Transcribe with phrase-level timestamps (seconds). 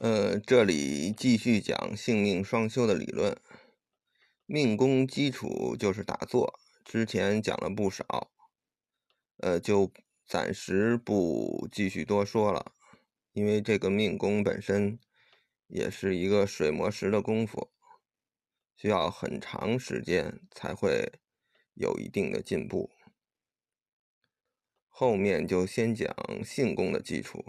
[0.00, 3.38] 呃，这里继续讲性命双修的理论。
[4.46, 8.32] 命宫基础就是打坐，之前讲了不少，
[9.36, 9.92] 呃，就
[10.26, 12.72] 暂时不继续多说了。
[13.32, 14.98] 因为这个命宫本身
[15.66, 17.70] 也是一个水磨石的功夫，
[18.74, 21.12] 需要很长时间才会
[21.74, 22.90] 有一定的进步。
[24.88, 27.44] 后面就先讲性功的基础。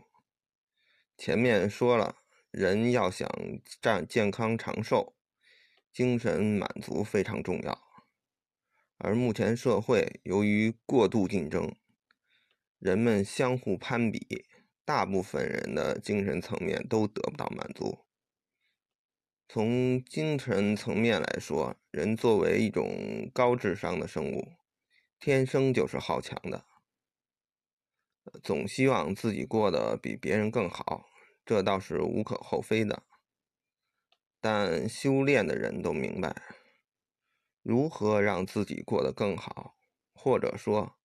[1.18, 2.18] 前面说了。
[2.52, 3.30] 人要想
[3.82, 5.16] 占健康长寿，
[5.94, 7.82] 精神满足非常重要。
[8.98, 11.74] 而目前社会由于过度竞争，
[12.78, 14.46] 人们相互攀比，
[14.84, 18.06] 大部分人的精神层面都得不到满足。
[19.48, 24.54] 从精神层面来说，人作为一种高智商的生物，
[25.20, 26.66] 天生就是好强的，
[28.44, 31.11] 总希望自己过得比别人更好。
[31.52, 33.04] 这倒是无可厚非的，
[34.40, 36.34] 但修炼的人都明白，
[37.62, 39.76] 如何让自己过得更好，
[40.14, 40.96] 或者说，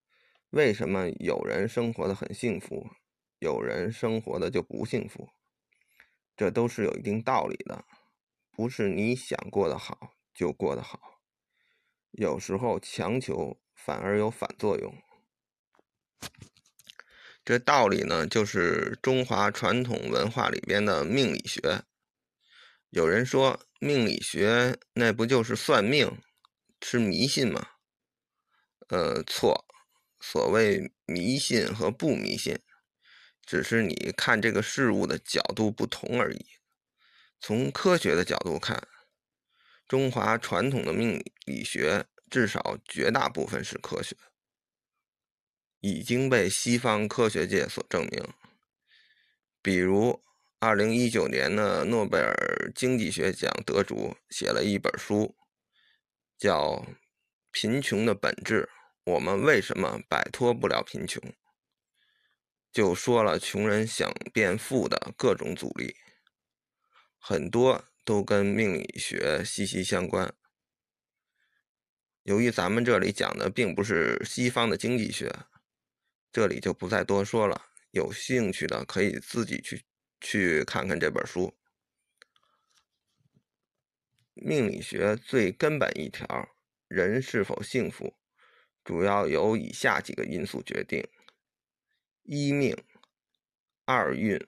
[0.51, 2.89] 为什么有人生活的很幸福，
[3.41, 5.31] 有人生活的就不幸福，
[6.37, 7.85] 这都是有一定道理的，
[8.53, 11.19] 不是你想过得好就过得好，
[12.13, 14.95] 有时候强求反而有反作用。
[17.47, 21.81] 这道理呢，就是中华传统文化里边的命理学。
[22.91, 26.11] 有人说命理学那不就是算命，
[26.83, 27.65] 是迷信吗？
[28.89, 29.65] 呃，错。
[30.19, 32.59] 所谓迷信和不迷信，
[33.45, 36.45] 只是你看这个事物的角度不同而已。
[37.39, 38.89] 从科学的角度看，
[39.87, 44.17] 中华传统的命理学至少绝大部分是科学。
[45.87, 48.21] 已经被西方科学界所证明，
[49.63, 50.21] 比如
[50.59, 55.37] 二零一九年的诺贝尔经济学奖得主写了一本书，
[56.37, 56.71] 叫
[57.53, 58.69] 《贫穷的本质：
[59.05, 61.23] 我们为什么摆脱不了贫穷》，
[62.73, 65.95] 就说了穷人想变富的各种阻力，
[67.17, 70.35] 很多都跟命理学息息相关。
[72.25, 75.33] 由于咱们这里讲的并不是西方的经济学。
[76.37, 79.87] 这里就不再多说了，有兴趣的可以自己去
[80.21, 81.57] 去看看这本书。
[84.35, 86.55] 命理学最根本一条，
[86.89, 88.13] 人是否幸福，
[88.85, 91.09] 主要由以下几个因素决定：
[92.25, 92.77] 一命，
[93.87, 94.39] 二运，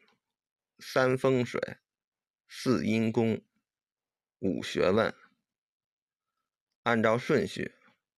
[0.81, 1.79] 三风水，
[2.51, 3.43] 四阴功，
[4.41, 5.15] 五学问。
[6.83, 7.73] 按照顺序，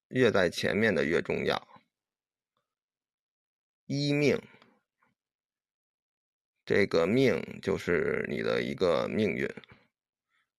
[0.09, 1.70] 越在前面的越重要。
[3.93, 4.41] 一命，
[6.65, 9.53] 这个命就是你的一个命运。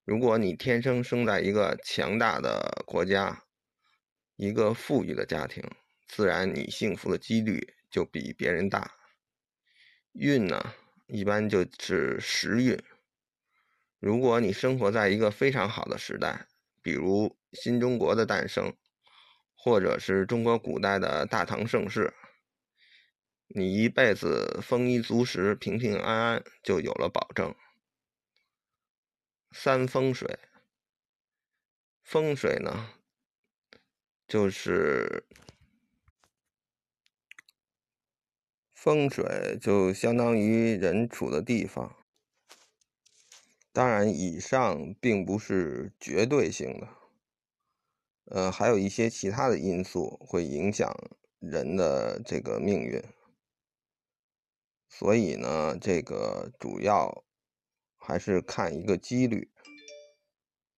[0.04, 3.46] 如果你天生生在一个强大的国家，
[4.36, 5.64] 一个富裕的家庭，
[6.10, 8.92] 自然你幸福的几率就比别人大。
[10.12, 10.74] 运呢，
[11.08, 12.78] 一般就是时运。
[14.02, 16.48] 如果你生活在一个非常好的时代，
[16.82, 18.76] 比如新中国的诞生，
[19.56, 22.14] 或者是中国古代的大唐盛世。
[23.54, 27.54] 你一辈子丰衣足食、平平安安，就有了保证。
[29.52, 30.40] 三风水，
[32.02, 32.92] 风水呢，
[34.26, 35.26] 就是
[38.74, 41.98] 风水就相当于人处的地方。
[43.74, 46.88] 当然，以上并不是绝对性的，
[48.26, 50.90] 呃，还有一些其他的因素会影响
[51.40, 53.04] 人的这个命运。
[54.94, 57.24] 所以呢，这个主要
[57.98, 59.50] 还是看一个几率，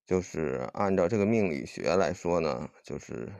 [0.05, 3.33] 就是按照这个命理学来说呢，就是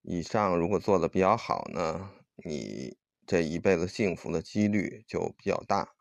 [0.00, 2.96] 以上如果做的比较好呢，你
[3.26, 5.94] 这一辈子幸福的几率就比较大。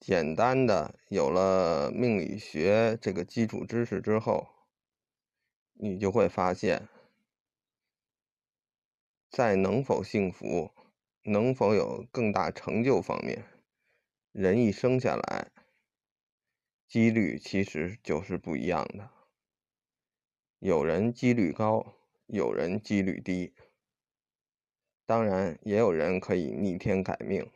[0.00, 4.48] 简单的有了命理学这个基础知识之后，
[5.74, 6.88] 你就会发现。
[9.36, 10.70] 在能否幸福、
[11.24, 13.44] 能否有更大成就方面，
[14.32, 15.50] 人一生下来，
[16.88, 19.10] 几率其实就是不一样的。
[20.58, 21.98] 有人几率高，
[22.28, 23.52] 有人几率低。
[25.04, 27.46] 当然，也有人可以逆天改命。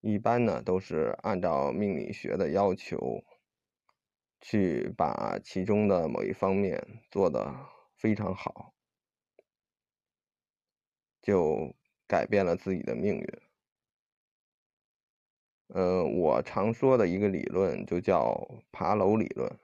[0.00, 3.24] 一般呢，都是按照命理学的要求，
[4.40, 7.52] 去把其中的某一方面做得
[7.96, 8.72] 非常好。
[11.22, 11.74] 就
[12.06, 13.40] 改变了自己的命运。
[15.68, 19.56] 呃，我常说的一个理论就叫爬楼理论。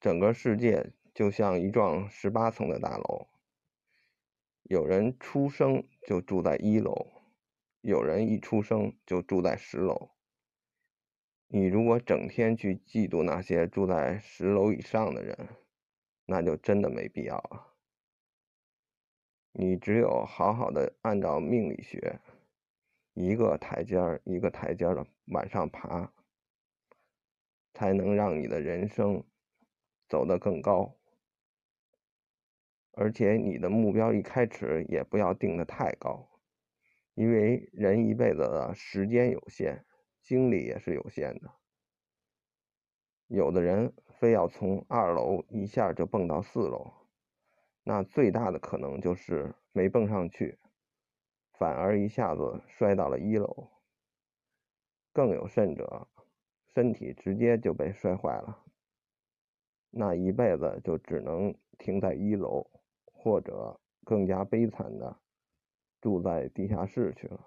[0.00, 3.28] 整个世界就像一幢十八层的大楼，
[4.62, 7.06] 有人出生就住在一楼，
[7.82, 10.10] 有人一出生就住在十楼。
[11.48, 15.48] 你如果整天去嫉妒那些住在十楼以上的人，
[16.24, 17.73] 那就真的没必要了。
[19.56, 22.18] 你只有好好的按照命理学。
[23.12, 26.12] 一个台阶一个台阶的往上爬，
[27.72, 29.22] 才能让你的人生
[30.08, 30.96] 走得更高。
[32.90, 36.28] 而且你的目标一开始也不要定的太高，
[37.14, 39.84] 因为人一辈子的时间有限，
[40.20, 41.52] 精力也是有限的。
[43.28, 46.92] 有的人非要从二楼一下就蹦到四楼，
[47.84, 50.58] 那最大的可能就是没蹦上去。
[51.52, 53.70] 反而一下子摔到了一楼，
[55.12, 56.08] 更有甚者，
[56.74, 58.64] 身体直接就被摔坏了，
[59.90, 62.68] 那一辈子就只能停在一楼，
[63.04, 65.20] 或者更加悲惨的
[66.00, 67.46] 住在地下室去了。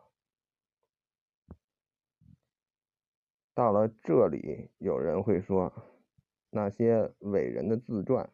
[3.53, 5.73] 到了这里，有人会说，
[6.49, 8.31] 那些伟人的自传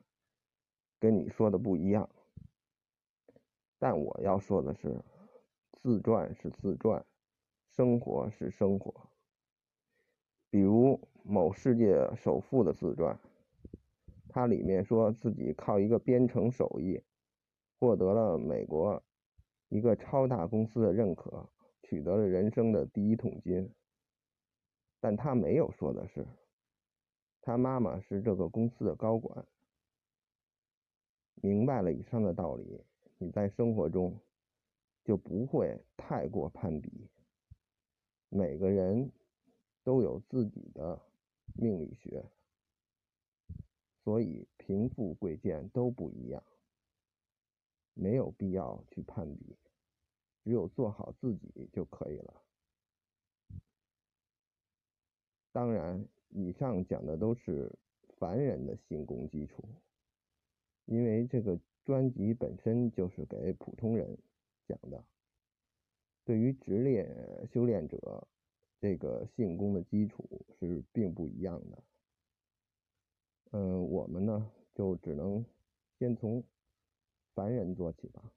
[1.03, 2.09] 跟你说的不一样，
[3.77, 5.03] 但我要说的是。
[5.73, 7.05] 自传是自传，
[7.75, 9.09] 生活是生活。
[10.49, 13.19] 比如某世界首富的自传，
[14.29, 17.03] 他里面说自己靠一个编程手艺，
[17.81, 19.03] 获得了美国
[19.67, 21.49] 一个超大公司的认可，
[21.81, 23.69] 取得了人生的第一桶金。
[25.01, 26.25] 但他没有说的是，
[27.41, 29.45] 他妈妈是这个公司的高管。
[31.43, 32.81] 明白了以上的道理，
[33.17, 34.17] 你在生活中。
[35.05, 37.09] 就不会太过攀比。
[38.29, 39.11] 每个人
[39.83, 40.97] 都有自己的
[41.55, 42.23] 命理学，
[44.01, 46.41] 所以贫富贵贱都不一样，
[47.93, 49.57] 没有必要去攀比，
[50.41, 52.41] 只有做好自己就可以了。
[55.51, 57.69] 当然，以上讲的都是
[58.17, 59.61] 凡人的信功基础，
[60.85, 64.17] 因为这个专辑本身就是给普通人。
[64.65, 65.03] 讲的，
[66.23, 67.05] 对于职业
[67.51, 68.25] 修炼者，
[68.79, 71.83] 这个性功的基础是并不一样的。
[73.51, 75.45] 嗯，我们呢就只能
[75.99, 76.41] 先从
[77.35, 78.31] 凡人做起吧。